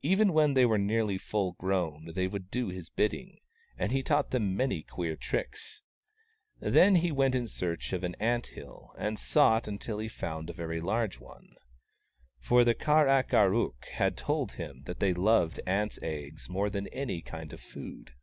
[0.00, 3.38] Even when they were nearly full grown they would do his bidding,
[3.76, 5.82] and he taught them many queer tricks.
[6.58, 10.54] Then he went in search of an ant hill, and sought until he found a
[10.54, 11.54] very large one.
[12.40, 16.70] For the Kar ak ar ook had told him that they loved ants' eggs more
[16.70, 18.14] than any kind of food.